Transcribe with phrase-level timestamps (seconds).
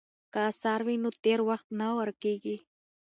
[0.31, 2.57] که اثار وي نو تېر وخت نه ورکیږي.